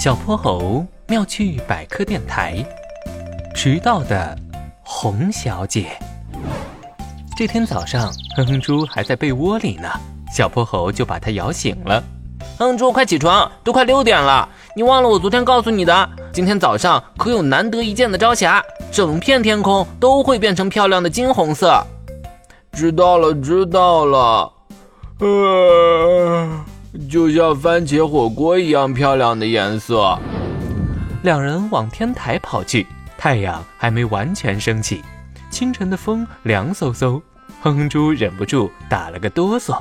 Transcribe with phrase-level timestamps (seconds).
[0.00, 2.64] 小泼猴妙趣百科电台，
[3.54, 4.34] 迟到的
[4.82, 5.90] 红小姐。
[7.36, 9.90] 这天早上，哼哼猪还在被窝里呢，
[10.32, 12.02] 小泼猴就把它摇醒了。
[12.58, 14.48] 哼哼猪，快起床，都快六点了。
[14.74, 16.08] 你忘了我昨天告诉你的？
[16.32, 21.78] 今天早上可有难得一见的朝霞，整片天空都会变成漂亮的金红色。
[22.72, 24.50] 知道了，知道了。
[25.18, 25.79] 呃。
[27.08, 30.18] 就像番茄火锅一样漂亮的颜色。
[31.22, 35.02] 两人往天台跑去，太阳还没完全升起，
[35.50, 37.20] 清晨的风凉飕飕。
[37.62, 39.78] 哼哼猪忍不住打了个哆嗦。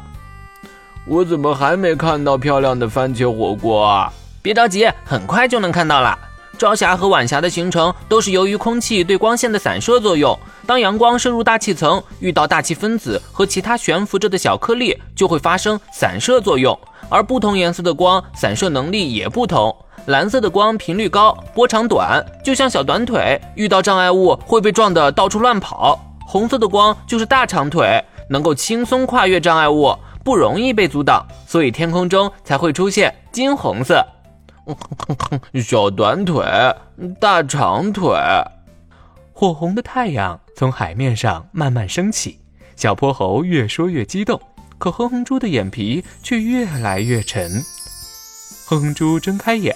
[1.06, 4.12] 我怎么还没看到漂亮的番茄火锅啊？
[4.42, 6.18] 别着急，很快就能看到了。
[6.58, 10.38] 朝霞和晚霞的形成都是由于空气对光线的散射作用。
[10.70, 16.80] 当阳光射入大气层，遇到大气分子和其他悬浮着的小颗粒，就会发生散射作用。
[17.10, 19.76] 而不同颜色的光散射能力也不同。
[20.06, 26.00] 蓝色的光频率高，波长短，就像小短腿，遇到障碍物会被撞得到处乱跑。
[26.28, 34.06] 红色的光就是大长腿，能够轻松跨越障碍物，不容易被阻挡，所以天空中才会出现金红色。
[35.66, 36.46] 小短腿，
[37.20, 38.16] 大长腿，
[39.40, 42.38] 火红的太阳从海面上慢慢升起。
[42.76, 44.38] 小泼猴越说越激动，
[44.78, 47.50] 可哼哼猪的眼皮却越来越沉。
[48.66, 49.74] 哼哼猪睁开眼，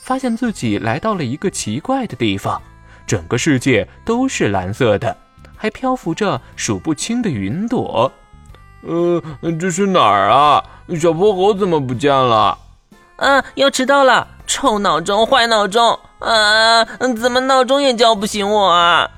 [0.00, 2.62] 发现自己来到了一个奇怪的地方，
[3.06, 5.14] 整个世界都是蓝色的，
[5.54, 8.10] 还漂浮着数不清的云朵。
[8.86, 9.22] 呃，
[9.60, 10.64] 这是哪儿啊？
[10.98, 12.56] 小泼猴怎么不见了？
[13.16, 14.26] 啊，要迟到了！
[14.46, 15.98] 臭闹钟，坏闹钟！
[16.24, 16.84] 啊，
[17.20, 19.10] 怎么闹钟也叫不醒我啊？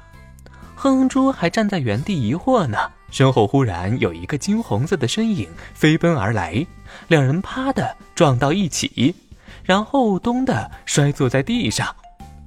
[0.75, 2.79] 哼哼猪还站在原地疑惑呢，
[3.11, 6.67] 身后忽然有一个金红色的身影飞奔而来，
[7.09, 9.15] 两人啪的撞到一起，
[9.63, 11.87] 然后咚的摔坐在地上。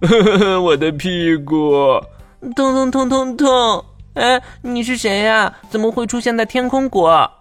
[0.64, 2.00] 我的屁股，
[2.56, 3.86] 痛痛痛痛痛！
[4.14, 5.54] 哎，你是谁呀？
[5.70, 7.32] 怎么会出现在天空国？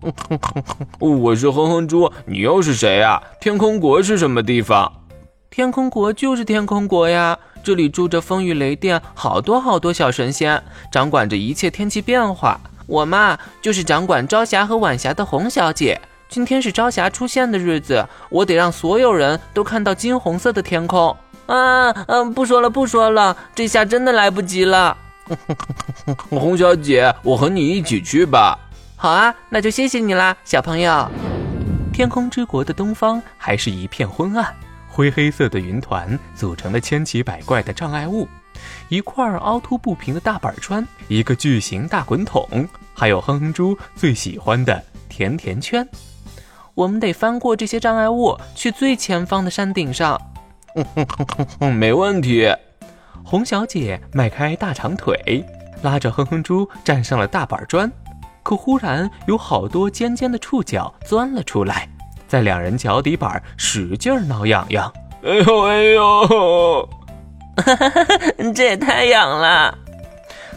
[1.00, 3.20] 我是哼哼猪，你又是谁呀？
[3.40, 4.92] 天空国是什么地方？
[5.50, 12.60] 天空国就是天空国呀，这里住着风雨雷电，好多好多小神仙，掌管着一切天气变化。
[12.86, 16.00] 我嘛，就是掌管朝霞和晚霞的红小姐。
[16.28, 21.16] 今天是朝霞出现的日子，我得让所有人都看到金红色的天空。
[21.46, 24.96] 啊，嗯，不说了，不说了，这下真的来不及了。
[26.30, 28.58] 红小姐，我和你一起去吧。
[28.96, 31.10] 好啊，那就谢谢你啦，小朋友。
[31.92, 34.54] 天空之国的东方还是一片昏暗，
[34.98, 38.26] 灰黑色的云团组成了千奇百怪的障碍物，
[38.88, 45.88] 一块凹凸不平的大板砖，一个巨型大滚筒，还有哼哼猪最喜欢的甜甜圈。
[46.74, 50.20] 我们得翻过这些障碍物，去最前方的山顶上。
[51.78, 52.52] 没问题。
[53.24, 55.44] 红小姐迈开大长腿，
[55.82, 57.88] 拉着哼哼猪站上了大板砖。
[58.42, 61.88] 可忽然有好多尖尖的触角钻了出来，
[62.28, 64.92] 在两人脚底板使劲挠痒痒。
[65.24, 66.88] 哎呦哎呦，
[68.54, 69.76] 这也太痒了！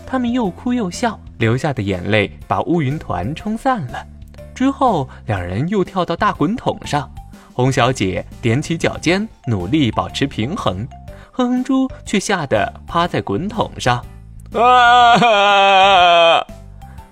[0.06, 4.06] 他们又哭又笑，流下的眼泪把乌云团冲散了。
[4.54, 7.10] 之后，两人又跳到大滚筒上，
[7.54, 10.88] 红小姐踮起脚尖，努力保持平衡，
[11.32, 14.06] 哼哼猪却吓得趴在滚筒上。
[14.54, 16.46] 啊！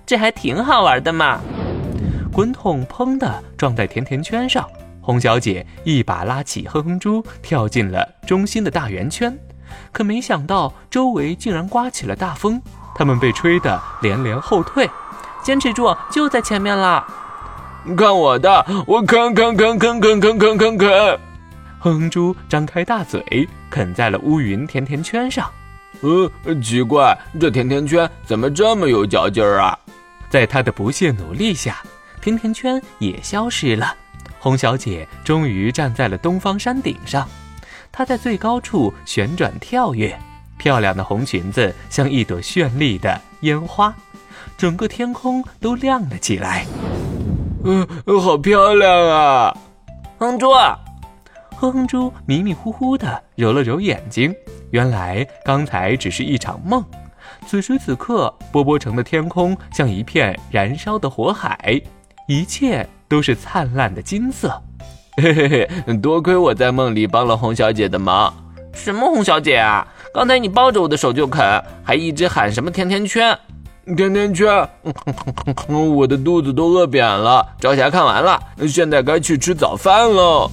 [0.06, 1.40] 这还挺好玩的嘛！
[2.32, 4.64] 滚筒砰的撞在甜甜圈上，
[5.00, 9.36] 红小姐一把拉起哼哼猪，跳进了中心的大圆圈。
[9.92, 12.60] 可没想到周围竟然刮起了大风，
[12.94, 14.88] 他们被吹得连连后退。
[15.42, 17.04] 坚持住，就在前面了！
[17.96, 21.18] 看我的，我啃啃啃啃啃啃啃啃啃！
[21.78, 25.50] 哼哼猪张开大嘴，啃在了乌云甜甜圈上。
[26.02, 26.30] 呃，
[26.62, 29.76] 奇怪，这甜甜圈怎么这么有嚼劲儿啊？
[30.28, 31.82] 在他的不懈努力下，
[32.20, 33.94] 甜甜圈也消失了。
[34.38, 37.28] 红小姐终于站在了东方山顶上，
[37.92, 40.18] 她在最高处旋转跳跃，
[40.56, 43.94] 漂亮的红裙子像一朵绚丽的烟花，
[44.56, 46.64] 整个天空都亮了起来。
[47.64, 47.86] 嗯，
[48.20, 49.56] 好漂亮啊！
[50.18, 50.50] 哼猪，
[51.56, 54.34] 哼哼猪迷迷糊糊的揉了揉眼睛，
[54.70, 56.82] 原来刚才只是一场梦。
[57.46, 61.80] 此时此刻，波波城的天空像一片燃烧的火海，
[62.30, 64.48] 一切都是灿烂的金色。
[65.20, 65.48] 嘿嘿
[65.84, 68.32] 嘿，多亏我在梦里帮了红小姐的忙。
[68.72, 69.84] 什么红小姐啊？
[70.14, 73.36] 刚才你抱着我的手就啃，还一直喊什么甜甜圈？
[73.96, 74.46] 甜甜圈？
[75.66, 77.44] 我的肚子都饿扁了。
[77.60, 80.48] 朝霞看完了，现在该去吃早饭喽。